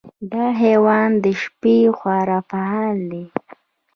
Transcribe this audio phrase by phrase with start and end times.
[0.31, 3.23] دا حیوان د شپې خورا فعال دی.